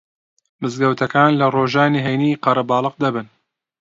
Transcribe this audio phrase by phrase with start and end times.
[0.61, 3.27] مزگەوتەکان لە ڕۆژانی هەینی قەرەباڵغ دەبن